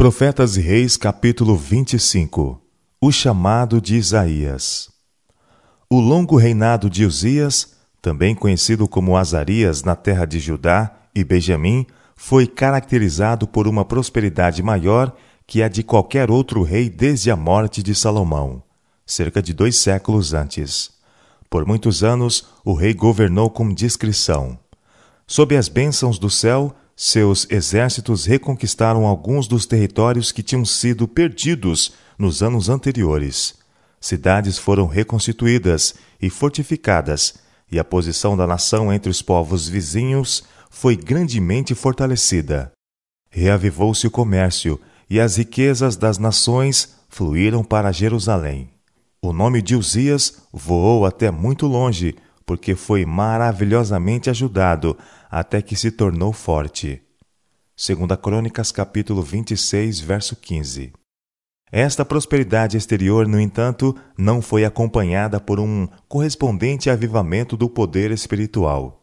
Profetas 0.00 0.56
e 0.56 0.62
Reis, 0.62 0.96
capítulo 0.96 1.54
25 1.54 2.58
O 3.02 3.12
chamado 3.12 3.82
de 3.82 3.96
Isaías. 3.96 4.88
O 5.90 6.00
longo 6.00 6.38
reinado 6.38 6.88
de 6.88 7.04
Uzias, 7.04 7.74
também 8.00 8.34
conhecido 8.34 8.88
como 8.88 9.14
Azarias 9.14 9.82
na 9.82 9.94
terra 9.94 10.24
de 10.24 10.38
Judá 10.38 10.90
e 11.14 11.22
Benjamim, 11.22 11.86
foi 12.16 12.46
caracterizado 12.46 13.46
por 13.46 13.68
uma 13.68 13.84
prosperidade 13.84 14.62
maior 14.62 15.14
que 15.46 15.62
a 15.62 15.68
de 15.68 15.82
qualquer 15.82 16.30
outro 16.30 16.62
rei 16.62 16.88
desde 16.88 17.30
a 17.30 17.36
morte 17.36 17.82
de 17.82 17.94
Salomão, 17.94 18.62
cerca 19.04 19.42
de 19.42 19.52
dois 19.52 19.76
séculos 19.76 20.32
antes. 20.32 20.92
Por 21.50 21.66
muitos 21.66 22.02
anos, 22.02 22.46
o 22.64 22.72
rei 22.72 22.94
governou 22.94 23.50
com 23.50 23.68
discrição. 23.68 24.58
Sob 25.26 25.54
as 25.54 25.68
bênçãos 25.68 26.18
do 26.18 26.30
céu, 26.30 26.74
seus 27.02 27.46
exércitos 27.48 28.26
reconquistaram 28.26 29.06
alguns 29.06 29.48
dos 29.48 29.64
territórios 29.64 30.30
que 30.30 30.42
tinham 30.42 30.66
sido 30.66 31.08
perdidos 31.08 31.94
nos 32.18 32.42
anos 32.42 32.68
anteriores. 32.68 33.54
Cidades 33.98 34.58
foram 34.58 34.86
reconstituídas 34.86 35.94
e 36.20 36.28
fortificadas, 36.28 37.36
e 37.72 37.78
a 37.78 37.84
posição 37.84 38.36
da 38.36 38.46
nação 38.46 38.92
entre 38.92 39.10
os 39.10 39.22
povos 39.22 39.66
vizinhos 39.66 40.44
foi 40.68 40.94
grandemente 40.94 41.74
fortalecida. 41.74 42.70
Reavivou-se 43.30 44.06
o 44.06 44.10
comércio 44.10 44.78
e 45.08 45.18
as 45.18 45.38
riquezas 45.38 45.96
das 45.96 46.18
nações 46.18 46.96
fluíram 47.08 47.64
para 47.64 47.92
Jerusalém. 47.92 48.68
O 49.22 49.32
nome 49.32 49.62
de 49.62 49.74
Uzias 49.74 50.42
voou 50.52 51.06
até 51.06 51.30
muito 51.30 51.66
longe, 51.66 52.14
porque 52.50 52.74
foi 52.74 53.06
maravilhosamente 53.06 54.28
ajudado 54.28 54.98
até 55.30 55.62
que 55.62 55.76
se 55.76 55.88
tornou 55.88 56.32
forte. 56.32 57.00
Segunda 57.76 58.16
Crônicas 58.16 58.72
capítulo 58.72 59.22
26, 59.22 60.00
verso 60.00 60.34
15. 60.34 60.92
Esta 61.70 62.04
prosperidade 62.04 62.76
exterior, 62.76 63.28
no 63.28 63.38
entanto, 63.38 63.94
não 64.18 64.42
foi 64.42 64.64
acompanhada 64.64 65.38
por 65.38 65.60
um 65.60 65.86
correspondente 66.08 66.90
avivamento 66.90 67.56
do 67.56 67.68
poder 67.68 68.10
espiritual. 68.10 69.00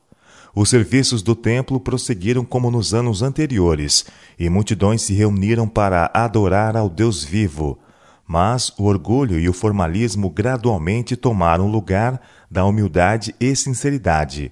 Os 0.54 0.70
serviços 0.70 1.22
do 1.22 1.34
templo 1.34 1.80
prosseguiram 1.80 2.44
como 2.44 2.70
nos 2.70 2.94
anos 2.94 3.22
anteriores, 3.22 4.08
e 4.38 4.50
multidões 4.50 5.04
se 5.04 5.14
reuniram 5.14 5.70
para 5.70 6.12
adorar 6.14 6.76
ao 6.76 6.90
Deus 6.90 7.24
vivo. 7.24 7.80
Mas 8.28 8.74
o 8.78 8.84
orgulho 8.84 9.40
e 9.40 9.48
o 9.48 9.54
formalismo 9.54 10.30
gradualmente 10.30 11.16
tomaram 11.16 11.72
lugar 11.72 12.20
da 12.52 12.66
humildade 12.66 13.34
e 13.40 13.56
sinceridade. 13.56 14.52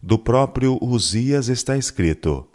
Do 0.00 0.16
próprio 0.16 0.78
Uzias 0.80 1.48
está 1.48 1.76
escrito: 1.76 2.46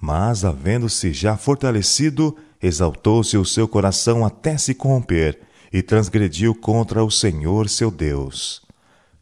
Mas, 0.00 0.44
havendo-se 0.44 1.12
já 1.12 1.36
fortalecido, 1.36 2.36
exaltou-se 2.62 3.36
o 3.36 3.44
seu 3.44 3.66
coração 3.66 4.24
até 4.24 4.56
se 4.56 4.74
corromper, 4.74 5.40
e 5.72 5.82
transgrediu 5.82 6.54
contra 6.54 7.04
o 7.04 7.10
Senhor 7.10 7.68
seu 7.68 7.90
Deus. 7.90 8.62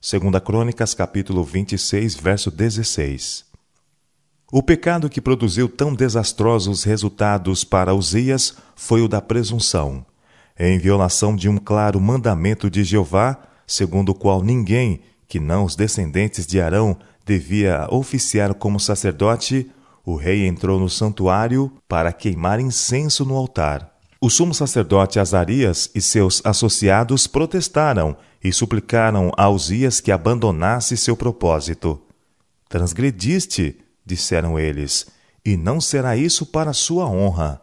Segunda 0.01 0.41
Crônicas, 0.41 0.93
capítulo 0.93 1.43
26, 1.43 2.15
verso 2.15 2.51
16. 2.51 3.45
O 4.53 4.63
pecado 4.63 5.09
que 5.09 5.21
produziu 5.21 5.69
tão 5.69 5.95
desastrosos 5.95 6.85
resultados 6.85 7.65
para 7.65 7.95
Uzias 7.95 8.55
foi 8.77 9.01
o 9.01 9.09
da 9.09 9.21
presunção. 9.21 10.05
Em 10.59 10.79
violação 10.79 11.35
de 11.35 11.49
um 11.49 11.59
claro 11.59 12.01
mandamento 12.01 12.71
de 12.71 12.85
Jeová, 12.85 13.37
segundo 13.67 14.11
o 14.11 14.15
qual 14.15 14.41
ninguém, 14.41 15.01
que 15.27 15.41
não 15.41 15.65
os 15.65 15.75
descendentes 15.75 16.47
de 16.47 16.61
Arão, 16.61 16.97
devia 17.27 17.89
oficiar 17.91 18.55
como 18.55 18.79
sacerdote, 18.79 19.69
o 20.05 20.15
rei 20.15 20.47
entrou 20.47 20.79
no 20.79 20.89
santuário 20.89 21.73
para 21.89 22.13
queimar 22.13 22.61
incenso 22.61 23.25
no 23.25 23.35
altar. 23.35 23.95
O 24.21 24.31
sumo 24.31 24.55
sacerdote 24.55 25.19
Azarias 25.19 25.91
e 25.93 26.01
seus 26.01 26.41
associados 26.45 27.27
protestaram 27.27 28.17
e 28.43 28.53
suplicaram 28.53 29.33
a 29.37 29.49
Uzias 29.49 30.01
que 30.01 30.13
abandonasse 30.13 30.97
seu 30.97 31.17
propósito. 31.17 32.01
Transgrediste, 32.69 33.81
disseram 34.07 34.57
eles, 34.57 35.07
e 35.45 35.57
não 35.57 35.81
será 35.81 36.17
isso 36.17 36.47
para 36.47 36.73
sua 36.73 37.07
honra. 37.07 37.61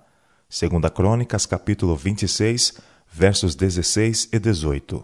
Segunda 0.50 0.90
Crônicas, 0.90 1.46
capítulo 1.46 1.96
26, 1.96 2.74
versos 3.12 3.56
16 3.56 4.30
e 4.32 4.40
18. 4.40 5.04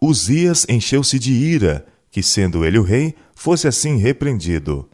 Uzias 0.00 0.66
encheu-se 0.68 1.18
de 1.18 1.32
ira, 1.32 1.86
que 2.10 2.22
sendo 2.22 2.64
ele 2.64 2.78
o 2.78 2.82
rei, 2.82 3.14
fosse 3.34 3.66
assim 3.66 3.96
repreendido. 3.96 4.88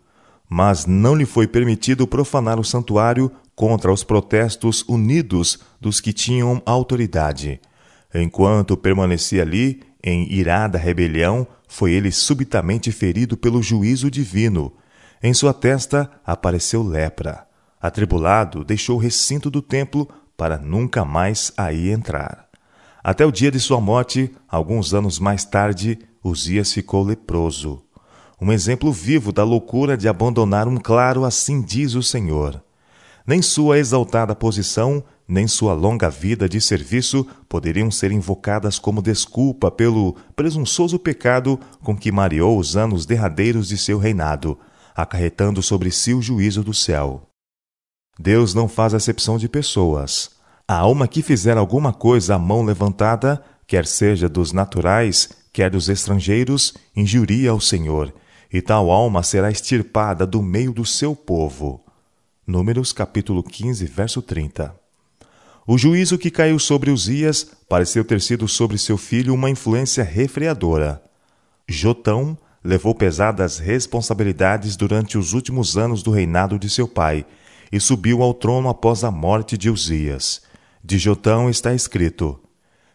Mas 0.48 0.86
não 0.86 1.16
lhe 1.16 1.26
foi 1.26 1.46
permitido 1.46 2.06
profanar 2.06 2.60
o 2.60 2.64
santuário 2.64 3.30
contra 3.56 3.92
os 3.92 4.04
protestos 4.04 4.84
unidos 4.88 5.58
dos 5.80 6.00
que 6.00 6.12
tinham 6.12 6.62
autoridade. 6.64 7.60
Enquanto 8.14 8.76
permanecia 8.76 9.42
ali, 9.42 9.82
em 10.02 10.30
irada 10.32 10.78
rebelião, 10.78 11.46
foi 11.66 11.92
ele 11.92 12.12
subitamente 12.12 12.92
ferido 12.92 13.36
pelo 13.36 13.62
juízo 13.62 14.10
divino. 14.10 14.72
Em 15.22 15.34
sua 15.34 15.54
testa 15.54 16.10
apareceu 16.24 16.82
lepra. 16.82 17.46
Atribulado, 17.80 18.64
deixou 18.64 18.96
o 18.96 19.00
recinto 19.00 19.50
do 19.50 19.60
templo 19.60 20.08
para 20.36 20.58
nunca 20.58 21.04
mais 21.04 21.52
aí 21.56 21.90
entrar. 21.90 22.48
Até 23.02 23.26
o 23.26 23.32
dia 23.32 23.50
de 23.50 23.58
sua 23.58 23.80
morte, 23.80 24.30
alguns 24.48 24.94
anos 24.94 25.18
mais 25.18 25.44
tarde, 25.44 25.98
Uzias 26.22 26.72
ficou 26.72 27.02
leproso. 27.02 27.82
Um 28.40 28.52
exemplo 28.52 28.92
vivo 28.92 29.32
da 29.32 29.44
loucura 29.44 29.96
de 29.96 30.08
abandonar 30.08 30.68
um 30.68 30.76
claro 30.76 31.24
assim 31.24 31.60
diz 31.62 31.94
o 31.94 32.02
Senhor. 32.02 32.62
Nem 33.26 33.40
sua 33.40 33.78
exaltada 33.78 34.34
posição, 34.34 35.02
nem 35.26 35.46
sua 35.46 35.74
longa 35.74 36.10
vida 36.10 36.48
de 36.48 36.60
serviço 36.60 37.26
poderiam 37.48 37.90
ser 37.90 38.12
invocadas 38.12 38.78
como 38.78 39.00
desculpa 39.00 39.70
pelo 39.70 40.16
presunçoso 40.36 40.98
pecado 40.98 41.58
com 41.82 41.96
que 41.96 42.12
mareou 42.12 42.58
os 42.58 42.76
anos 42.76 43.06
derradeiros 43.06 43.68
de 43.68 43.78
seu 43.78 43.98
reinado, 43.98 44.58
acarretando 44.94 45.62
sobre 45.62 45.90
si 45.90 46.12
o 46.12 46.20
juízo 46.20 46.62
do 46.62 46.74
céu. 46.74 47.31
Deus 48.18 48.52
não 48.52 48.68
faz 48.68 48.92
acepção 48.94 49.38
de 49.38 49.48
pessoas. 49.48 50.30
A 50.68 50.76
alma 50.76 51.08
que 51.08 51.22
fizer 51.22 51.56
alguma 51.56 51.92
coisa 51.92 52.34
à 52.34 52.38
mão 52.38 52.62
levantada, 52.62 53.42
quer 53.66 53.86
seja 53.86 54.28
dos 54.28 54.52
naturais, 54.52 55.30
quer 55.52 55.70
dos 55.70 55.88
estrangeiros, 55.88 56.74
injuria 56.94 57.50
ao 57.50 57.60
Senhor, 57.60 58.12
e 58.52 58.60
tal 58.60 58.90
alma 58.90 59.22
será 59.22 59.50
extirpada 59.50 60.26
do 60.26 60.42
meio 60.42 60.72
do 60.72 60.84
seu 60.84 61.16
povo. 61.16 61.82
Números 62.46 62.92
capítulo 62.92 63.42
15, 63.42 63.86
verso 63.86 64.20
30. 64.20 64.74
O 65.66 65.78
juízo 65.78 66.18
que 66.18 66.30
caiu 66.30 66.58
sobre 66.58 66.90
Uzias 66.90 67.46
pareceu 67.68 68.04
ter 68.04 68.20
sido 68.20 68.46
sobre 68.46 68.76
seu 68.76 68.98
filho 68.98 69.32
uma 69.32 69.48
influência 69.48 70.04
refreadora. 70.04 71.02
Jotão 71.66 72.36
levou 72.62 72.94
pesadas 72.94 73.58
responsabilidades 73.58 74.76
durante 74.76 75.16
os 75.16 75.32
últimos 75.32 75.78
anos 75.78 76.02
do 76.02 76.10
reinado 76.10 76.58
de 76.58 76.68
seu 76.68 76.86
pai 76.86 77.24
e 77.72 77.80
subiu 77.80 78.22
ao 78.22 78.34
trono 78.34 78.68
após 78.68 79.02
a 79.02 79.10
morte 79.10 79.56
de 79.56 79.70
Uzias. 79.70 80.42
De 80.84 80.98
Jotão 80.98 81.48
está 81.48 81.74
escrito: 81.74 82.38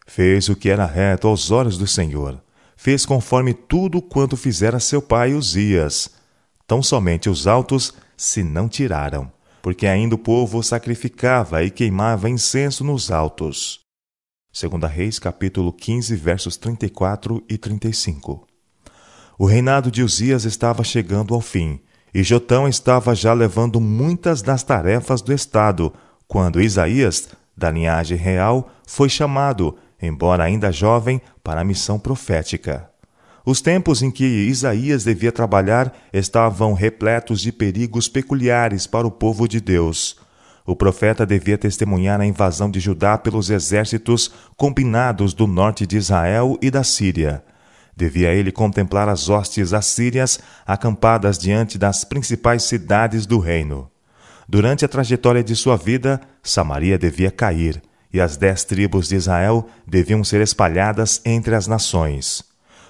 Fez 0.06 0.48
o 0.48 0.56
que 0.56 0.70
era 0.70 0.86
reto 0.86 1.28
aos 1.28 1.50
olhos 1.50 1.78
do 1.78 1.88
Senhor. 1.88 2.40
Fez 2.76 3.06
conforme 3.06 3.54
tudo 3.54 4.02
quanto 4.02 4.38
fizera 4.38 4.80
seu 4.80 5.02
pai 5.02 5.34
Uzias. 5.34 6.12
Tão 6.68 6.84
somente 6.84 7.30
os 7.30 7.48
altos 7.48 7.94
se 8.16 8.44
não 8.44 8.70
tiraram 8.70 9.32
porque 9.68 9.86
ainda 9.86 10.16
o 10.16 10.18
povo 10.18 10.64
sacrificava 10.64 11.62
e 11.62 11.70
queimava 11.70 12.30
incenso 12.30 12.86
nos 12.86 13.12
altos. 13.12 13.82
2 14.58 14.90
Reis 14.90 15.20
capítulo 15.20 15.74
15, 15.74 16.16
versos 16.16 16.56
34 16.56 17.44
e 17.50 17.58
35. 17.58 18.48
O 19.38 19.46
reinado 19.46 19.92
de 19.92 20.02
Uzias 20.02 20.46
estava 20.46 20.86
chegando 20.86 21.34
ao 21.34 21.42
fim, 21.42 21.82
e 22.14 22.24
Jotão 22.24 22.68
estava 22.68 23.14
já 23.14 23.34
levando 23.34 23.80
muitas 23.80 24.42
das 24.42 24.64
tarefas 24.64 25.22
do 25.22 25.34
Estado, 25.34 25.94
quando 26.28 26.62
Isaías, 26.62 27.30
da 27.56 27.72
linhagem 27.72 28.18
real, 28.18 28.70
foi 28.86 29.10
chamado, 29.10 29.76
embora 30.02 30.44
ainda 30.44 30.72
jovem, 30.72 31.22
para 31.44 31.62
a 31.62 31.64
missão 31.64 32.00
profética. 32.00 32.90
Os 33.46 33.62
tempos 33.62 34.02
em 34.02 34.12
que 34.12 34.26
Isaías 34.26 35.06
devia 35.06 35.32
trabalhar 35.32 35.96
estavam 36.12 36.74
repletos 36.74 37.40
de 37.40 37.52
perigos 37.52 38.10
peculiares 38.10 38.86
para 38.86 39.08
o 39.08 39.12
povo 39.12 39.48
de 39.48 39.62
Deus. 39.62 40.20
O 40.66 40.76
profeta 40.76 41.26
devia 41.26 41.58
testemunhar 41.58 42.20
a 42.20 42.26
invasão 42.26 42.70
de 42.70 42.82
Judá 42.82 43.18
pelos 43.18 43.50
exércitos 43.50 44.34
combinados 44.58 45.34
do 45.34 45.48
norte 45.48 45.88
de 45.88 45.96
Israel 45.96 46.58
e 46.62 46.70
da 46.70 46.84
Síria. 46.84 47.42
Devia 47.98 48.32
ele 48.32 48.52
contemplar 48.52 49.10
as 49.10 49.28
hostes 49.28 49.74
assírias 49.74 50.40
acampadas 50.68 51.36
diante 51.36 51.80
das 51.80 52.04
principais 52.04 52.62
cidades 52.62 53.26
do 53.26 53.40
reino. 53.40 53.90
Durante 54.48 54.86
a 54.86 54.88
trajetória 54.88 55.44
de 55.44 55.56
sua 55.56 55.76
vida, 55.76 56.22
Samaria 56.44 56.96
devia 56.96 57.32
cair, 57.32 57.82
e 58.14 58.22
as 58.22 58.38
dez 58.38 58.64
tribos 58.64 59.08
de 59.08 59.16
Israel 59.16 59.68
deviam 59.86 60.24
ser 60.24 60.42
espalhadas 60.42 61.20
entre 61.26 61.56
as 61.56 61.66
nações. 61.66 62.44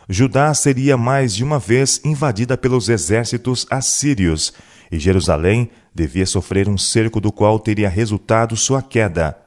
Judá 0.10 0.54
seria 0.54 0.98
mais 0.98 1.34
de 1.34 1.42
uma 1.42 1.58
vez 1.58 2.02
invadida 2.04 2.58
pelos 2.58 2.90
exércitos 2.90 3.66
assírios, 3.70 4.54
e 4.92 5.00
Jerusalém 5.00 5.70
devia 5.96 6.26
sofrer 6.26 6.68
um 6.68 6.78
cerco 6.78 7.22
do 7.22 7.32
qual 7.32 7.60
teria 7.60 7.88
resultado 7.88 8.58
sua 8.58 8.82
queda, 8.82 9.38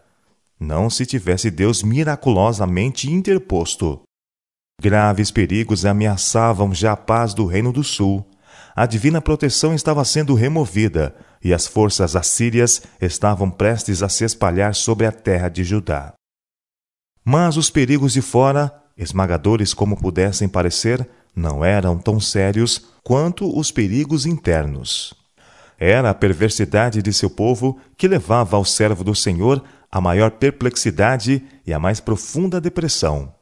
não 0.58 0.88
se 0.90 1.04
tivesse 1.04 1.50
Deus 1.50 1.82
miraculosamente 1.82 3.10
interposto. 3.10 4.00
Graves 4.80 5.30
perigos 5.30 5.84
ameaçavam 5.84 6.72
já 6.72 6.92
a 6.92 6.96
paz 6.96 7.34
do 7.34 7.44
Reino 7.44 7.70
do 7.70 7.84
Sul. 7.84 8.26
A 8.74 8.86
divina 8.86 9.20
proteção 9.20 9.74
estava 9.74 10.02
sendo 10.06 10.34
removida 10.34 11.14
e 11.44 11.52
as 11.52 11.66
forças 11.66 12.16
assírias 12.16 12.80
estavam 12.98 13.50
prestes 13.50 14.02
a 14.02 14.08
se 14.08 14.24
espalhar 14.24 14.74
sobre 14.74 15.06
a 15.06 15.12
terra 15.12 15.50
de 15.50 15.64
Judá. 15.64 16.14
Mas 17.22 17.58
os 17.58 17.68
perigos 17.68 18.14
de 18.14 18.22
fora, 18.22 18.72
esmagadores 18.96 19.74
como 19.74 20.00
pudessem 20.00 20.48
parecer, 20.48 21.06
não 21.36 21.62
eram 21.62 21.98
tão 21.98 22.18
sérios 22.18 22.86
quanto 23.04 23.54
os 23.54 23.70
perigos 23.70 24.24
internos. 24.24 25.12
Era 25.78 26.08
a 26.08 26.14
perversidade 26.14 27.02
de 27.02 27.12
seu 27.12 27.28
povo 27.28 27.78
que 27.98 28.08
levava 28.08 28.56
ao 28.56 28.64
servo 28.64 29.04
do 29.04 29.14
Senhor 29.14 29.62
a 29.92 30.00
maior 30.00 30.30
perplexidade 30.30 31.44
e 31.66 31.72
a 31.74 31.78
mais 31.78 32.00
profunda 32.00 32.58
depressão. 32.58 33.39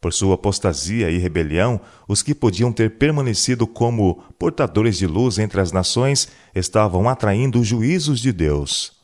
Por 0.00 0.12
sua 0.12 0.36
apostasia 0.36 1.10
e 1.10 1.18
rebelião, 1.18 1.80
os 2.06 2.22
que 2.22 2.34
podiam 2.34 2.72
ter 2.72 2.98
permanecido 2.98 3.66
como 3.66 4.22
portadores 4.38 4.96
de 4.96 5.06
luz 5.06 5.38
entre 5.38 5.60
as 5.60 5.72
nações 5.72 6.28
estavam 6.54 7.08
atraindo 7.08 7.60
os 7.60 7.66
juízos 7.66 8.20
de 8.20 8.32
Deus. 8.32 8.96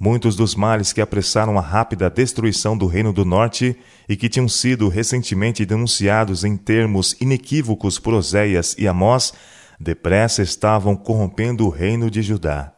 Muitos 0.00 0.36
dos 0.36 0.54
males 0.54 0.92
que 0.92 1.00
apressaram 1.00 1.58
a 1.58 1.60
rápida 1.60 2.08
destruição 2.08 2.78
do 2.78 2.86
Reino 2.86 3.12
do 3.12 3.24
Norte 3.24 3.76
e 4.08 4.16
que 4.16 4.28
tinham 4.28 4.48
sido 4.48 4.88
recentemente 4.88 5.66
denunciados 5.66 6.44
em 6.44 6.56
termos 6.56 7.16
inequívocos 7.20 7.98
por 7.98 8.14
Oséias 8.14 8.76
e 8.78 8.86
Amós, 8.86 9.34
depressa 9.78 10.40
estavam 10.40 10.96
corrompendo 10.96 11.66
o 11.66 11.68
reino 11.68 12.10
de 12.10 12.22
Judá. 12.22 12.72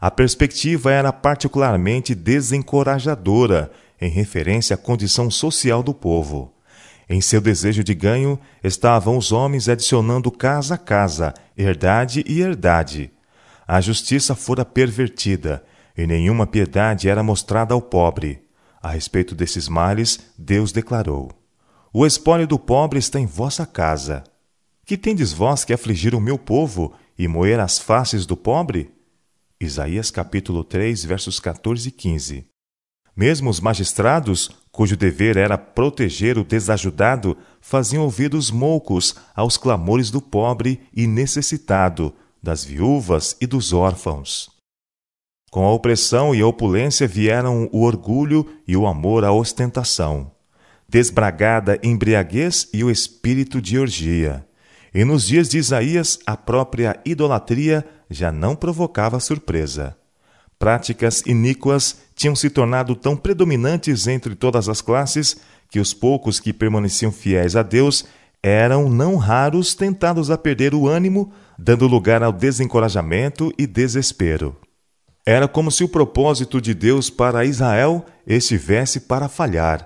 A 0.00 0.10
perspectiva 0.10 0.90
era 0.90 1.12
particularmente 1.12 2.14
desencorajadora 2.14 3.70
em 4.00 4.10
referência 4.10 4.74
à 4.74 4.76
condição 4.76 5.30
social 5.30 5.82
do 5.82 5.94
povo. 5.94 6.55
Em 7.08 7.20
seu 7.20 7.40
desejo 7.40 7.84
de 7.84 7.94
ganho, 7.94 8.38
estavam 8.62 9.16
os 9.16 9.30
homens 9.30 9.68
adicionando 9.68 10.30
casa 10.30 10.74
a 10.74 10.78
casa, 10.78 11.32
herdade 11.56 12.24
e 12.26 12.40
herdade. 12.40 13.12
A 13.66 13.80
justiça 13.80 14.34
fora 14.34 14.64
pervertida, 14.64 15.64
e 15.96 16.06
nenhuma 16.06 16.46
piedade 16.46 17.08
era 17.08 17.22
mostrada 17.22 17.74
ao 17.74 17.80
pobre. 17.80 18.42
A 18.82 18.90
respeito 18.90 19.34
desses 19.34 19.68
males, 19.68 20.20
Deus 20.36 20.72
declarou: 20.72 21.30
O 21.92 22.04
espólio 22.04 22.46
do 22.46 22.58
pobre 22.58 22.98
está 22.98 23.20
em 23.20 23.26
vossa 23.26 23.64
casa. 23.64 24.24
Que 24.84 24.96
tendes 24.96 25.32
vós 25.32 25.64
que 25.64 25.72
afligir 25.72 26.14
o 26.14 26.20
meu 26.20 26.38
povo 26.38 26.92
e 27.18 27.26
moer 27.26 27.58
as 27.58 27.78
faces 27.78 28.26
do 28.26 28.36
pobre? 28.36 28.92
Isaías 29.60 30.10
capítulo 30.10 30.62
3, 30.62 31.04
versos 31.04 31.40
14 31.40 31.88
e 31.88 31.92
15. 31.92 32.55
Mesmo 33.16 33.48
os 33.48 33.60
magistrados, 33.60 34.50
cujo 34.70 34.94
dever 34.94 35.38
era 35.38 35.56
proteger 35.56 36.36
o 36.36 36.44
desajudado, 36.44 37.34
faziam 37.62 38.04
ouvidos 38.04 38.50
moucos 38.50 39.16
aos 39.34 39.56
clamores 39.56 40.10
do 40.10 40.20
pobre 40.20 40.82
e 40.94 41.06
necessitado, 41.06 42.12
das 42.42 42.62
viúvas 42.62 43.34
e 43.40 43.46
dos 43.46 43.72
órfãos. 43.72 44.50
Com 45.50 45.64
a 45.64 45.72
opressão 45.72 46.34
e 46.34 46.42
a 46.42 46.46
opulência 46.46 47.08
vieram 47.08 47.70
o 47.72 47.84
orgulho 47.84 48.46
e 48.68 48.76
o 48.76 48.86
amor 48.86 49.24
à 49.24 49.32
ostentação, 49.32 50.30
desbragada 50.86 51.80
embriaguez 51.82 52.68
e 52.74 52.84
o 52.84 52.90
espírito 52.90 53.62
de 53.62 53.78
orgia. 53.78 54.46
E 54.92 55.04
nos 55.04 55.26
dias 55.26 55.48
de 55.48 55.56
Isaías, 55.56 56.18
a 56.26 56.36
própria 56.36 57.00
idolatria 57.04 57.82
já 58.10 58.30
não 58.30 58.54
provocava 58.54 59.18
surpresa. 59.18 59.96
Práticas 60.58 61.22
iníquas 61.26 61.96
tinham 62.14 62.34
se 62.34 62.48
tornado 62.48 62.96
tão 62.96 63.16
predominantes 63.16 64.06
entre 64.06 64.34
todas 64.34 64.68
as 64.68 64.80
classes 64.80 65.36
que 65.70 65.78
os 65.78 65.92
poucos 65.92 66.40
que 66.40 66.52
permaneciam 66.52 67.12
fiéis 67.12 67.56
a 67.56 67.62
Deus 67.62 68.04
eram 68.42 68.88
não 68.88 69.16
raros 69.16 69.74
tentados 69.74 70.30
a 70.30 70.38
perder 70.38 70.74
o 70.74 70.86
ânimo, 70.86 71.32
dando 71.58 71.86
lugar 71.86 72.22
ao 72.22 72.32
desencorajamento 72.32 73.52
e 73.58 73.66
desespero. 73.66 74.56
Era 75.24 75.48
como 75.48 75.70
se 75.72 75.82
o 75.82 75.88
propósito 75.88 76.60
de 76.60 76.72
Deus 76.72 77.10
para 77.10 77.44
Israel 77.44 78.06
estivesse 78.24 79.00
para 79.00 79.28
falhar, 79.28 79.84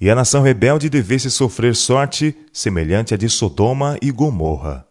e 0.00 0.10
a 0.10 0.14
nação 0.14 0.42
rebelde 0.42 0.90
devesse 0.90 1.30
sofrer 1.30 1.76
sorte 1.76 2.36
semelhante 2.52 3.14
à 3.14 3.16
de 3.16 3.28
Sodoma 3.28 3.96
e 4.02 4.10
Gomorra. 4.10 4.84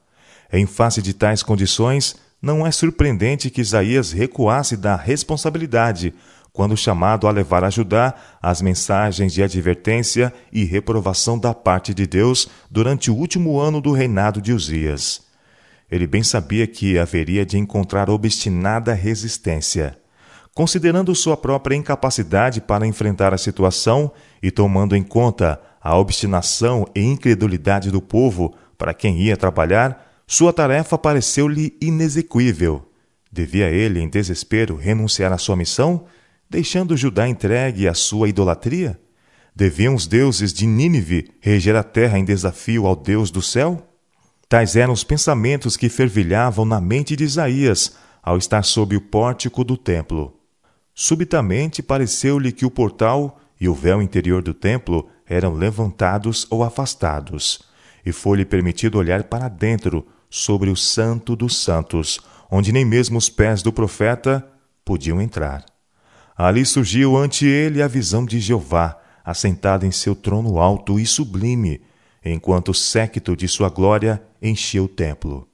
Em 0.54 0.66
face 0.66 1.02
de 1.02 1.14
tais 1.14 1.44
condições, 1.44 2.16
não 2.42 2.66
é 2.66 2.72
surpreendente 2.72 3.50
que 3.50 3.62
Isaías 3.62 4.12
recuasse 4.12 4.78
da 4.78 4.96
responsabilidade 4.96 6.14
quando 6.52 6.76
chamado 6.76 7.28
a 7.28 7.32
levar 7.32 7.64
a 7.64 7.70
Judá 7.70 8.14
as 8.42 8.62
mensagens 8.62 9.34
de 9.34 9.44
advertência 9.44 10.34
e 10.52 10.64
reprovação 10.64 11.38
da 11.38 11.54
parte 11.54 11.94
de 11.94 12.08
Deus 12.08 12.50
durante 12.70 13.12
o 13.12 13.16
último 13.16 13.60
ano 13.60 13.80
do 13.80 13.92
reinado 13.92 14.42
de 14.42 14.52
Uzias. 14.52 15.22
Ele 15.90 16.06
bem 16.06 16.24
sabia 16.24 16.68
que 16.68 17.00
haveria 17.00 17.46
de 17.46 17.58
encontrar 17.58 18.10
obstinada 18.10 18.94
resistência. 18.94 19.98
Considerando 20.54 21.16
sua 21.16 21.38
própria 21.38 21.76
incapacidade 21.76 22.60
para 22.60 22.86
enfrentar 22.86 23.34
a 23.34 23.38
situação 23.38 24.12
e 24.42 24.52
tomando 24.52 24.96
em 24.96 25.04
conta 25.04 25.62
a 25.82 25.96
obstinação 25.98 26.86
e 26.94 27.02
incredulidade 27.02 27.90
do 27.90 28.02
povo 28.02 28.54
para 28.78 28.94
quem 28.94 29.22
ia 29.22 29.38
trabalhar, 29.38 30.09
sua 30.32 30.54
tarefa 30.54 30.96
pareceu-lhe 30.96 31.76
inexequível. 31.82 32.88
Devia 33.32 33.68
ele, 33.72 34.00
em 34.00 34.08
desespero, 34.08 34.76
renunciar 34.76 35.34
à 35.34 35.40
sua 35.40 35.56
missão, 35.56 36.06
deixando 36.48 36.96
Judá 36.96 37.28
entregue 37.28 37.88
à 37.88 37.96
sua 37.96 38.30
idolatria? 38.30 39.00
Deviam 39.56 39.96
os 39.96 40.06
deuses 40.06 40.54
de 40.54 40.68
Nínive 40.68 41.32
reger 41.42 41.76
a 41.76 41.82
terra 41.82 42.20
em 42.20 42.24
desafio 42.24 42.86
ao 42.86 42.96
Deus 42.96 43.32
do 43.32 43.42
céu? 43.42 43.84
Tais 44.48 44.76
eram 44.76 44.94
os 44.94 45.04
pensamentos 45.04 45.76
que 45.76 45.90
fervilhavam 45.90 46.64
na 46.64 46.80
mente 46.80 47.16
de 47.16 47.24
Isaías 47.24 47.96
ao 48.22 48.38
estar 48.38 48.62
sob 48.62 48.96
o 48.96 49.02
pórtico 49.02 49.64
do 49.64 49.76
templo. 49.76 50.40
Subitamente 50.94 51.82
pareceu-lhe 51.82 52.52
que 52.52 52.68
o 52.68 52.72
portal 52.72 53.40
e 53.60 53.68
o 53.68 53.74
véu 53.74 54.00
interior 54.00 54.44
do 54.44 54.54
templo 54.54 55.10
eram 55.28 55.56
levantados 55.56 56.46
ou 56.52 56.64
afastados, 56.64 57.62
e 58.06 58.12
foi-lhe 58.12 58.46
permitido 58.46 59.00
olhar 59.00 59.24
para 59.24 59.48
dentro, 59.48 60.06
sobre 60.30 60.70
o 60.70 60.76
Santo 60.76 61.36
dos 61.36 61.58
Santos, 61.58 62.20
onde 62.50 62.72
nem 62.72 62.86
mesmo 62.86 63.18
os 63.18 63.30
pés 63.30 63.62
do 63.62 63.72
profeta 63.72 64.46
podiam 64.86 65.22
entrar. 65.22 65.66
Ali 66.38 66.66
surgiu 66.66 67.18
ante 67.18 67.46
ele 67.46 67.82
a 67.82 67.88
visão 67.88 68.26
de 68.26 68.40
Jeová, 68.40 68.98
assentado 69.26 69.86
em 69.86 69.92
seu 69.92 70.16
trono 70.16 70.60
alto 70.60 71.00
e 71.00 71.06
sublime, 71.06 71.82
enquanto 72.24 72.70
o 72.70 72.74
séquito 72.74 73.36
de 73.36 73.48
sua 73.48 73.70
glória 73.70 74.22
enchia 74.42 74.84
o 74.84 74.88
templo. 74.88 75.48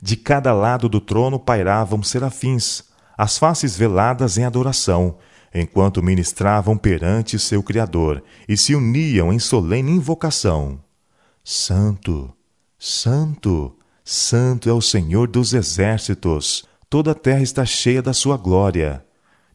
De 0.00 0.16
cada 0.16 0.52
lado 0.52 0.88
do 0.88 1.00
trono 1.00 1.38
pairavam 1.38 2.02
serafins, 2.02 2.84
as 3.16 3.38
faces 3.38 3.76
veladas 3.76 4.36
em 4.36 4.44
adoração, 4.44 5.16
enquanto 5.54 6.02
ministravam 6.02 6.76
perante 6.76 7.38
seu 7.38 7.62
Criador 7.62 8.22
e 8.48 8.56
se 8.56 8.74
uniam 8.74 9.32
em 9.32 9.38
solene 9.38 9.92
invocação. 9.92 10.80
Santo, 11.44 12.34
Santo, 12.78 13.76
Santo 14.04 14.68
é 14.68 14.72
o 14.72 14.80
Senhor 14.80 15.28
dos 15.28 15.54
exércitos, 15.54 16.64
toda 16.90 17.12
a 17.12 17.14
terra 17.14 17.40
está 17.40 17.64
cheia 17.64 18.02
da 18.02 18.12
sua 18.12 18.36
glória. 18.36 19.04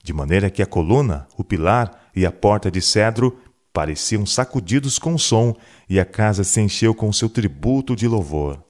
De 0.01 0.13
maneira 0.13 0.49
que 0.49 0.61
a 0.61 0.65
coluna, 0.65 1.27
o 1.37 1.43
pilar 1.43 2.09
e 2.15 2.25
a 2.25 2.31
porta 2.31 2.71
de 2.71 2.81
cedro 2.81 3.37
pareciam 3.73 4.25
sacudidos 4.25 4.97
com 4.97 5.17
som, 5.17 5.53
e 5.89 5.99
a 5.99 6.05
casa 6.05 6.45
se 6.45 6.61
encheu 6.61 6.95
com 6.95 7.11
seu 7.11 7.29
tributo 7.29 7.93
de 7.93 8.07
louvor. 8.07 8.63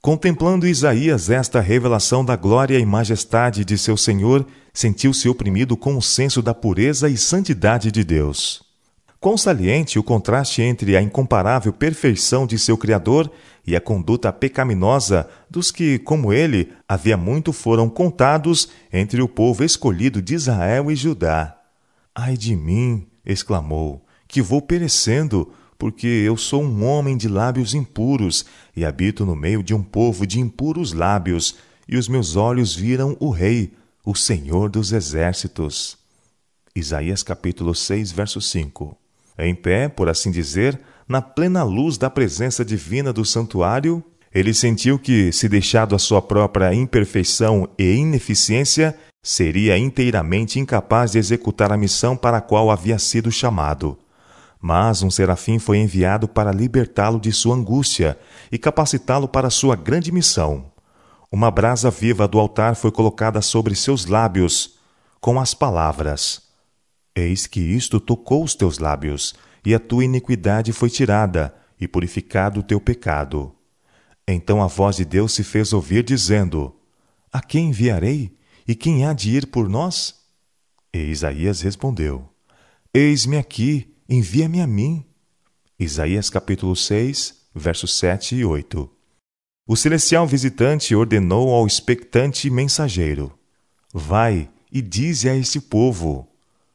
Contemplando 0.00 0.66
Isaías 0.66 1.30
esta 1.30 1.60
revelação 1.60 2.24
da 2.24 2.36
glória 2.36 2.78
e 2.78 2.84
majestade 2.84 3.64
de 3.64 3.78
seu 3.78 3.96
Senhor, 3.96 4.46
sentiu-se 4.74 5.28
oprimido 5.28 5.76
com 5.76 5.96
o 5.96 6.02
senso 6.02 6.42
da 6.42 6.54
pureza 6.54 7.08
e 7.08 7.16
santidade 7.16 7.90
de 7.90 8.04
Deus. 8.04 8.67
Quão 9.20 9.36
saliente 9.36 9.98
o 9.98 10.02
contraste 10.02 10.62
entre 10.62 10.96
a 10.96 11.02
incomparável 11.02 11.72
perfeição 11.72 12.46
de 12.46 12.56
seu 12.56 12.78
Criador 12.78 13.28
e 13.66 13.74
a 13.74 13.80
conduta 13.80 14.32
pecaminosa 14.32 15.28
dos 15.50 15.72
que, 15.72 15.98
como 15.98 16.32
ele, 16.32 16.72
havia 16.88 17.16
muito 17.16 17.52
foram 17.52 17.90
contados 17.90 18.68
entre 18.92 19.20
o 19.20 19.26
povo 19.26 19.64
escolhido 19.64 20.22
de 20.22 20.34
Israel 20.34 20.88
e 20.88 20.94
Judá. 20.94 21.58
Ai 22.14 22.36
de 22.36 22.54
mim, 22.54 23.08
exclamou, 23.26 24.06
que 24.28 24.40
vou 24.40 24.62
perecendo, 24.62 25.52
porque 25.76 26.06
eu 26.06 26.36
sou 26.36 26.62
um 26.62 26.84
homem 26.84 27.16
de 27.16 27.28
lábios 27.28 27.74
impuros 27.74 28.44
e 28.76 28.84
habito 28.84 29.26
no 29.26 29.34
meio 29.34 29.64
de 29.64 29.74
um 29.74 29.82
povo 29.82 30.28
de 30.28 30.38
impuros 30.38 30.92
lábios, 30.92 31.56
e 31.88 31.96
os 31.96 32.06
meus 32.08 32.36
olhos 32.36 32.72
viram 32.72 33.16
o 33.18 33.30
Rei, 33.30 33.72
o 34.04 34.14
Senhor 34.14 34.70
dos 34.70 34.92
Exércitos. 34.92 35.98
Isaías 36.72 37.24
capítulo 37.24 37.74
6, 37.74 38.12
verso 38.12 38.40
5 38.40 39.07
em 39.38 39.54
pé, 39.54 39.88
por 39.88 40.08
assim 40.08 40.30
dizer, 40.30 40.80
na 41.08 41.22
plena 41.22 41.62
luz 41.62 41.96
da 41.96 42.10
presença 42.10 42.64
divina 42.64 43.12
do 43.12 43.24
santuário, 43.24 44.02
Ele 44.34 44.52
sentiu 44.52 44.98
que, 44.98 45.32
se 45.32 45.48
deixado 45.48 45.94
a 45.94 45.98
sua 45.98 46.20
própria 46.20 46.74
imperfeição 46.74 47.68
e 47.78 47.94
ineficiência, 47.94 48.94
seria 49.22 49.78
inteiramente 49.78 50.58
incapaz 50.58 51.12
de 51.12 51.18
executar 51.18 51.72
a 51.72 51.76
missão 51.76 52.16
para 52.16 52.38
a 52.38 52.40
qual 52.40 52.70
havia 52.70 52.98
sido 52.98 53.30
chamado. 53.32 53.98
Mas 54.60 55.02
um 55.02 55.10
serafim 55.10 55.58
foi 55.58 55.78
enviado 55.78 56.26
para 56.26 56.52
libertá-lo 56.52 57.20
de 57.20 57.32
sua 57.32 57.54
angústia 57.54 58.18
e 58.50 58.58
capacitá-lo 58.58 59.28
para 59.28 59.50
sua 59.50 59.76
grande 59.76 60.10
missão. 60.10 60.72
Uma 61.30 61.50
brasa 61.50 61.90
viva 61.90 62.26
do 62.26 62.38
altar 62.38 62.74
foi 62.74 62.90
colocada 62.90 63.40
sobre 63.40 63.74
seus 63.74 64.06
lábios, 64.06 64.78
com 65.20 65.38
as 65.38 65.54
palavras: 65.54 66.47
Eis 67.18 67.48
que 67.48 67.58
isto 67.58 67.98
tocou 67.98 68.44
os 68.44 68.54
teus 68.54 68.78
lábios, 68.78 69.34
e 69.66 69.74
a 69.74 69.80
tua 69.80 70.04
iniquidade 70.04 70.72
foi 70.72 70.88
tirada, 70.88 71.52
e 71.80 71.88
purificado 71.88 72.60
o 72.60 72.62
teu 72.62 72.80
pecado. 72.80 73.52
Então 74.26 74.62
a 74.62 74.68
voz 74.68 74.96
de 74.96 75.04
Deus 75.04 75.32
se 75.32 75.42
fez 75.42 75.72
ouvir, 75.72 76.04
dizendo: 76.04 76.76
A 77.32 77.40
quem 77.40 77.70
enviarei? 77.70 78.36
E 78.68 78.74
quem 78.74 79.04
há 79.04 79.12
de 79.12 79.30
ir 79.30 79.46
por 79.48 79.68
nós? 79.68 80.14
E 80.94 80.98
Isaías 80.98 81.60
respondeu: 81.60 82.28
Eis-me 82.94 83.36
aqui, 83.36 83.96
envia-me 84.08 84.60
a 84.60 84.66
mim. 84.66 85.04
Isaías 85.76 86.30
capítulo 86.30 86.76
6, 86.76 87.48
versos 87.52 87.98
7 87.98 88.36
e 88.36 88.44
8. 88.44 88.88
O 89.66 89.76
celestial 89.76 90.24
visitante 90.24 90.94
ordenou 90.94 91.50
ao 91.50 91.66
expectante 91.66 92.48
mensageiro: 92.48 93.36
Vai 93.92 94.48
e 94.70 94.80
dize 94.80 95.28
a 95.28 95.34
este 95.34 95.60
povo: 95.60 96.27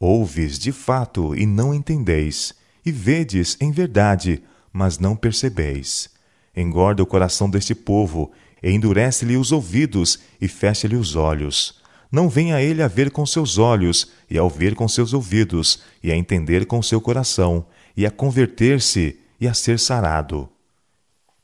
Ouves 0.06 0.60
de 0.60 0.74
fato 0.74 1.34
e 1.34 1.46
não 1.46 1.74
entendeis, 1.74 2.54
e 2.86 2.92
vedes 2.92 3.56
em 3.62 3.72
verdade, 3.72 4.44
mas 4.74 5.00
não 5.00 5.16
percebeis. 5.16 6.10
Engorda 6.54 7.02
o 7.02 7.06
coração 7.06 7.50
deste 7.50 7.74
povo, 7.74 8.30
e 8.62 8.70
endurece-lhe 8.70 9.38
os 9.38 9.54
ouvidos, 9.54 10.20
e 10.42 10.48
fecha-lhe 10.50 10.98
os 10.98 11.16
olhos. 11.16 11.82
Não 12.12 12.28
venha 12.28 12.62
ele 12.62 12.84
a 12.84 12.88
ver 12.90 13.12
com 13.12 13.26
seus 13.26 13.58
olhos, 13.58 14.12
e 14.30 14.38
a 14.38 14.44
ouvir 14.44 14.76
com 14.76 14.90
seus 14.90 15.14
ouvidos, 15.14 15.82
e 16.04 16.12
a 16.12 16.18
entender 16.18 16.66
com 16.66 16.84
seu 16.84 17.00
coração, 17.00 17.66
e 17.96 18.06
a 18.06 18.12
converter-se, 18.12 19.18
e 19.40 19.48
a 19.48 19.54
ser 19.54 19.80
sarado. 19.80 20.50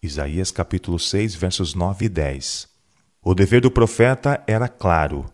Isaías 0.04 0.52
capítulo 0.52 1.00
6, 1.00 1.34
versos 1.34 1.74
9 1.74 2.08
e 2.08 2.10
10. 2.10 2.68
O 3.24 3.34
dever 3.34 3.62
do 3.62 3.72
profeta 3.72 4.44
era 4.46 4.68
claro. 4.68 5.32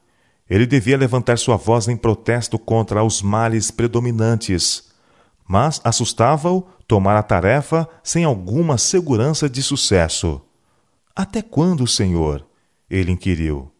Ele 0.50 0.66
devia 0.66 0.98
levantar 0.98 1.38
sua 1.38 1.58
voz 1.58 1.88
em 1.88 1.98
protesto 1.98 2.60
contra 2.60 3.04
os 3.04 3.22
males 3.22 3.72
predominantes, 3.72 4.92
mas 5.48 5.82
assustava-o 5.84 6.68
tomar 6.88 7.18
a 7.18 7.24
tarefa 7.24 7.88
sem 8.04 8.24
alguma 8.24 8.78
segurança 8.78 9.50
de 9.50 9.64
sucesso. 9.64 10.42
Até 11.16 11.42
quando, 11.42 11.88
Senhor? 11.88 12.46
Ele 12.90 13.12
inquiriu. 13.12 13.72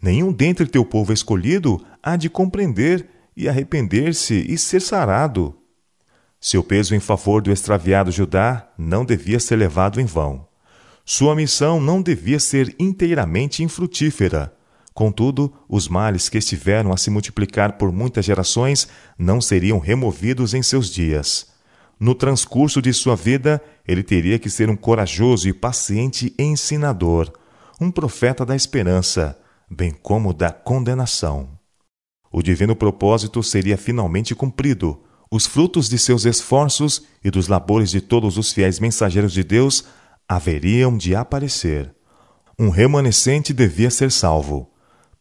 Nenhum 0.00 0.32
dentre 0.32 0.66
teu 0.66 0.84
povo 0.84 1.12
escolhido 1.12 1.84
há 2.02 2.16
de 2.16 2.30
compreender 2.30 3.08
e 3.36 3.48
arrepender-se 3.48 4.34
e 4.48 4.56
ser 4.56 4.80
sarado. 4.80 5.54
Seu 6.40 6.62
peso 6.62 6.94
em 6.94 7.00
favor 7.00 7.42
do 7.42 7.50
extraviado 7.50 8.10
Judá 8.10 8.68
não 8.78 9.04
devia 9.04 9.40
ser 9.40 9.56
levado 9.56 10.00
em 10.00 10.04
vão. 10.04 10.46
Sua 11.04 11.34
missão 11.34 11.80
não 11.80 12.00
devia 12.00 12.38
ser 12.38 12.74
inteiramente 12.78 13.62
infrutífera. 13.62 14.55
Contudo, 14.96 15.52
os 15.68 15.88
males 15.88 16.30
que 16.30 16.38
estiveram 16.38 16.90
a 16.90 16.96
se 16.96 17.10
multiplicar 17.10 17.76
por 17.76 17.92
muitas 17.92 18.24
gerações 18.24 18.88
não 19.18 19.42
seriam 19.42 19.78
removidos 19.78 20.54
em 20.54 20.62
seus 20.62 20.88
dias. 20.88 21.48
No 22.00 22.14
transcurso 22.14 22.80
de 22.80 22.94
sua 22.94 23.14
vida, 23.14 23.62
ele 23.86 24.02
teria 24.02 24.38
que 24.38 24.48
ser 24.48 24.70
um 24.70 24.74
corajoso 24.74 25.46
e 25.50 25.52
paciente 25.52 26.34
ensinador, 26.38 27.30
um 27.78 27.90
profeta 27.90 28.42
da 28.46 28.56
esperança, 28.56 29.38
bem 29.70 29.90
como 29.90 30.32
da 30.32 30.50
condenação. 30.50 31.50
O 32.32 32.40
divino 32.40 32.74
propósito 32.74 33.42
seria 33.42 33.76
finalmente 33.76 34.34
cumprido 34.34 34.98
os 35.30 35.44
frutos 35.44 35.90
de 35.90 35.98
seus 35.98 36.24
esforços 36.24 37.02
e 37.22 37.30
dos 37.30 37.48
labores 37.48 37.90
de 37.90 38.00
todos 38.00 38.38
os 38.38 38.50
fiéis 38.50 38.80
mensageiros 38.80 39.34
de 39.34 39.44
Deus 39.44 39.84
haveriam 40.26 40.96
de 40.96 41.14
aparecer. 41.14 41.94
Um 42.58 42.70
remanescente 42.70 43.52
devia 43.52 43.90
ser 43.90 44.10
salvo. 44.10 44.72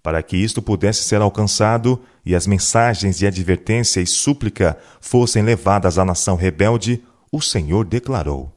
Para 0.05 0.21
que 0.21 0.37
isto 0.37 0.61
pudesse 0.61 1.01
ser 1.01 1.19
alcançado 1.19 1.99
e 2.23 2.35
as 2.35 2.45
mensagens 2.45 3.17
de 3.17 3.25
advertência 3.25 3.99
e 3.99 4.05
súplica 4.05 4.77
fossem 5.01 5.41
levadas 5.41 5.97
à 5.97 6.05
nação 6.05 6.35
rebelde, 6.35 7.03
o 7.31 7.41
Senhor 7.41 7.83
declarou: 7.83 8.55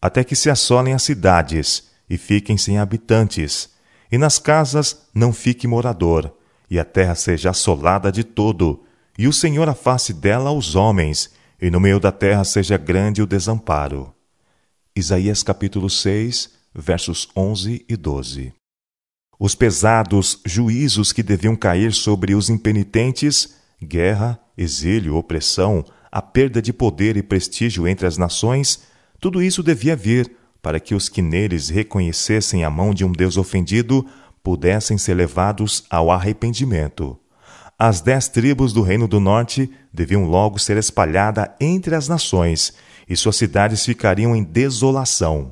Até 0.00 0.24
que 0.24 0.34
se 0.34 0.48
assolem 0.48 0.94
as 0.94 1.02
cidades 1.02 1.90
e 2.08 2.16
fiquem 2.16 2.56
sem 2.56 2.78
habitantes, 2.78 3.74
e 4.10 4.16
nas 4.16 4.38
casas 4.38 5.02
não 5.14 5.34
fique 5.34 5.68
morador, 5.68 6.34
e 6.70 6.80
a 6.80 6.84
terra 6.84 7.14
seja 7.14 7.50
assolada 7.50 8.10
de 8.10 8.24
todo, 8.24 8.84
e 9.18 9.28
o 9.28 9.34
Senhor 9.34 9.68
afaste 9.68 10.14
dela 10.14 10.50
os 10.50 10.74
homens, 10.74 11.30
e 11.60 11.70
no 11.70 11.78
meio 11.78 12.00
da 12.00 12.10
terra 12.10 12.42
seja 12.42 12.78
grande 12.78 13.20
o 13.20 13.26
desamparo. 13.26 14.14
Isaías 14.96 15.42
capítulo 15.42 15.90
6, 15.90 16.48
versos 16.74 17.28
11 17.36 17.84
e 17.86 17.96
12. 17.98 18.63
Os 19.38 19.54
pesados 19.54 20.40
juízos 20.44 21.12
que 21.12 21.22
deviam 21.22 21.56
cair 21.56 21.92
sobre 21.92 22.34
os 22.34 22.50
impenitentes, 22.50 23.54
guerra, 23.82 24.38
exílio, 24.56 25.16
opressão, 25.16 25.84
a 26.10 26.22
perda 26.22 26.62
de 26.62 26.72
poder 26.72 27.16
e 27.16 27.22
prestígio 27.22 27.88
entre 27.88 28.06
as 28.06 28.16
nações, 28.16 28.82
tudo 29.20 29.42
isso 29.42 29.62
devia 29.62 29.96
vir 29.96 30.30
para 30.62 30.78
que 30.80 30.94
os 30.94 31.08
que 31.08 31.20
neles 31.20 31.68
reconhecessem 31.68 32.64
a 32.64 32.70
mão 32.70 32.94
de 32.94 33.04
um 33.04 33.12
Deus 33.12 33.36
ofendido 33.36 34.06
pudessem 34.42 34.96
ser 34.96 35.14
levados 35.14 35.84
ao 35.90 36.10
arrependimento 36.10 37.18
as 37.78 38.00
dez 38.00 38.28
tribos 38.28 38.72
do 38.72 38.82
Reino 38.82 39.08
do 39.08 39.18
Norte 39.18 39.70
deviam 39.92 40.24
logo 40.24 40.58
ser 40.58 40.76
espalhadas 40.76 41.48
entre 41.60 41.94
as 41.94 42.08
nações, 42.08 42.72
e 43.08 43.16
suas 43.16 43.36
cidades 43.36 43.84
ficariam 43.84 44.34
em 44.34 44.42
desolação. 44.42 45.50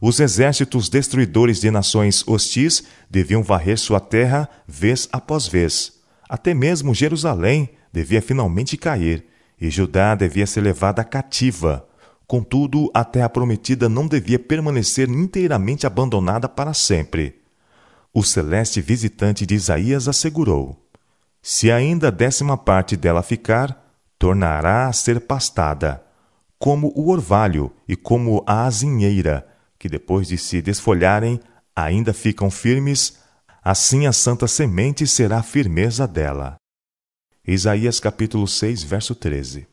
Os 0.00 0.18
exércitos 0.18 0.88
destruidores 0.88 1.60
de 1.60 1.70
nações 1.70 2.26
hostis 2.26 2.84
deviam 3.10 3.42
varrer 3.42 3.78
sua 3.78 4.00
terra 4.00 4.48
vez 4.66 5.06
após 5.12 5.46
vez. 5.46 6.00
Até 6.28 6.54
mesmo 6.54 6.94
Jerusalém 6.94 7.68
devia 7.92 8.22
finalmente 8.22 8.76
cair, 8.78 9.26
e 9.60 9.68
Judá 9.68 10.14
devia 10.14 10.46
ser 10.46 10.62
levada 10.62 11.04
cativa. 11.04 11.86
Contudo, 12.26 12.90
a 12.94 13.04
terra 13.04 13.28
prometida 13.28 13.88
não 13.88 14.06
devia 14.06 14.38
permanecer 14.38 15.10
inteiramente 15.10 15.86
abandonada 15.86 16.48
para 16.48 16.72
sempre. 16.72 17.40
O 18.14 18.22
celeste 18.22 18.80
visitante 18.80 19.44
de 19.44 19.54
Isaías 19.54 20.08
assegurou: 20.08 20.82
se 21.42 21.70
ainda 21.70 22.08
a 22.08 22.10
décima 22.10 22.56
parte 22.56 22.96
dela 22.96 23.22
ficar, 23.22 23.92
tornará 24.18 24.86
a 24.86 24.92
ser 24.92 25.20
pastada, 25.20 26.02
como 26.58 26.92
o 26.94 27.10
orvalho 27.10 27.70
e 27.88 27.96
como 27.96 28.42
a 28.46 28.64
azinheira, 28.64 29.46
que 29.80 29.88
depois 29.88 30.28
de 30.28 30.36
se 30.36 30.60
desfolharem 30.60 31.40
ainda 31.74 32.12
ficam 32.12 32.50
firmes, 32.50 33.16
assim 33.64 34.06
a 34.06 34.12
santa 34.12 34.46
semente 34.46 35.06
será 35.06 35.38
a 35.38 35.42
firmeza 35.42 36.06
dela. 36.06 36.56
Isaías 37.48 37.98
capítulo 37.98 38.46
6, 38.46 38.82
verso 38.82 39.14
13. 39.14 39.66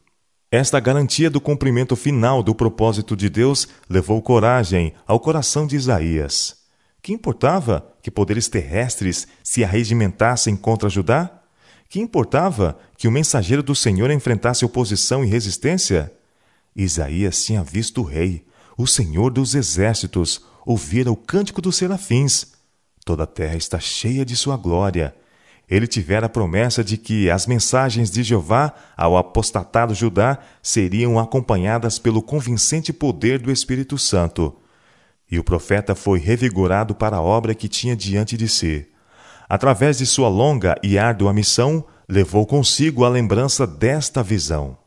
Esta 0.49 0.79
garantia 0.79 1.29
do 1.29 1.41
cumprimento 1.41 1.93
final 1.97 2.41
do 2.41 2.55
propósito 2.55 3.17
de 3.17 3.29
Deus 3.29 3.67
levou 3.89 4.21
coragem 4.21 4.93
ao 5.05 5.19
coração 5.19 5.67
de 5.67 5.75
Isaías. 5.75 6.55
Que 7.01 7.11
importava 7.11 7.93
que 8.01 8.09
poderes 8.09 8.47
terrestres 8.47 9.27
se 9.43 9.61
arregimentassem 9.61 10.55
contra 10.55 10.87
Judá? 10.87 11.41
Que 11.89 11.99
importava 11.99 12.79
que 12.97 13.09
o 13.09 13.11
mensageiro 13.11 13.61
do 13.61 13.75
Senhor 13.75 14.09
enfrentasse 14.09 14.63
oposição 14.63 15.21
e 15.21 15.27
resistência? 15.27 16.13
Isaías 16.73 17.43
tinha 17.43 17.61
visto 17.61 17.99
o 17.99 18.05
rei, 18.05 18.47
o 18.77 18.86
Senhor 18.86 19.31
dos 19.31 19.55
exércitos, 19.55 20.46
ouvira 20.65 21.12
o 21.12 21.15
cântico 21.15 21.62
dos 21.62 21.75
serafins. 21.75 22.53
Toda 23.03 23.24
a 23.24 23.27
terra 23.27 23.55
está 23.55 23.79
cheia 23.79 24.24
de 24.24 24.36
sua 24.36 24.55
glória. 24.55 25.15
Ele 25.67 25.88
tivera 25.88 26.27
a 26.27 26.29
promessa 26.29 26.84
de 26.84 26.96
que 26.96 27.29
as 27.29 27.48
mensagens 27.48 28.12
de 28.12 28.24
Jeová 28.24 28.74
ao 28.96 29.17
apostatado 29.17 29.93
Judá 29.93 30.38
seriam 30.62 31.19
acompanhadas 31.19 32.00
pelo 32.00 32.22
convincente 32.22 32.93
poder 32.93 33.39
do 33.39 33.51
Espírito 33.51 33.98
Santo. 33.98 34.55
E 35.29 35.39
o 35.39 35.43
profeta 35.43 35.96
foi 35.96 36.19
revigorado 36.19 36.96
para 36.96 37.17
a 37.17 37.22
obra 37.22 37.55
que 37.55 37.67
tinha 37.67 37.96
diante 37.96 38.38
de 38.38 38.48
si 38.48 38.88
através 39.48 39.98
de 39.98 40.05
sua 40.05 40.27
longa 40.27 40.75
e 40.84 40.98
árdua 40.98 41.34
missão, 41.34 41.86
levou 42.07 42.46
consigo 42.46 43.03
a 43.03 43.10
lembrança 43.10 43.65
desta 43.65 44.22
visão. 44.22 44.77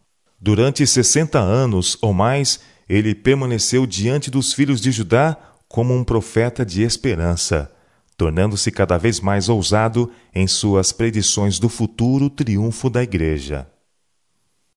Durante 0.41 0.87
sessenta 0.87 1.39
anos 1.39 1.99
ou 2.01 2.13
mais, 2.13 2.61
ele 2.91 3.15
permaneceu 3.15 3.87
diante 3.87 4.33
dos 4.33 4.53
filhos 4.53 4.81
de 4.81 4.91
Judá 4.91 5.37
como 5.69 5.95
um 5.95 6.03
profeta 6.03 6.67
de 6.67 6.83
esperança, 6.83 7.71
tornando-se 8.17 8.69
cada 8.73 8.99
vez 8.99 9.21
mais 9.21 9.49
ousado 9.49 10.11
em 10.35 10.49
suas 10.49 10.91
predições 10.91 11.61
do 11.61 11.69
futuro 11.69 12.29
triunfo 12.29 12.91
da 12.91 13.01
Igreja. 13.01 13.69